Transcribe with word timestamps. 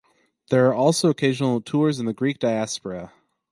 There 0.49 0.65
are 0.65 0.73
also 0.73 1.11
occasional 1.11 1.61
tours 1.61 1.99
in 1.99 2.07
the 2.07 2.13
Greek 2.13 2.39
diaspora. 2.39 3.13